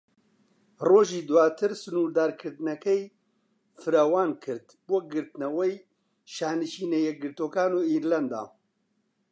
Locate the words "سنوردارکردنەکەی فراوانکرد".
1.81-4.67